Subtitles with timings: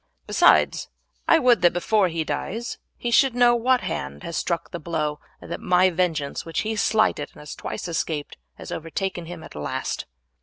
[0.25, 0.89] Besides,
[1.27, 5.19] I would that before he dies he should know what hand has struck the blow,
[5.39, 9.53] and that my vengeance, which he slighted and has twice escaped, has overtaken him at
[9.53, 10.07] last."